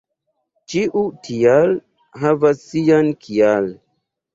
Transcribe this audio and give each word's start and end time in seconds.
Ĉiu 0.73 1.03
"tial" 1.29 1.77
havas 2.25 2.67
sian 2.67 3.17
"kial." 3.25 3.75